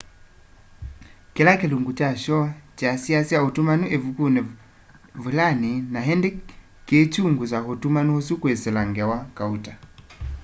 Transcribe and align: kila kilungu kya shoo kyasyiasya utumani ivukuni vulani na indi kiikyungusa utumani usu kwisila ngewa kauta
kila 1.35 1.53
kilungu 1.61 1.91
kya 1.97 2.11
shoo 2.23 2.45
kyasyiasya 2.77 3.37
utumani 3.47 3.85
ivukuni 3.95 4.41
vulani 5.23 5.71
na 5.93 5.99
indi 6.13 6.29
kiikyungusa 6.87 7.57
utumani 7.73 8.11
usu 8.19 8.33
kwisila 8.41 8.81
ngewa 8.91 9.17
kauta 9.37 9.73